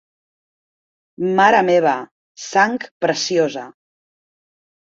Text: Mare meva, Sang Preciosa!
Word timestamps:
Mare 1.41 1.59
meva, 1.69 1.93
Sang 2.47 2.79
Preciosa! 3.07 3.67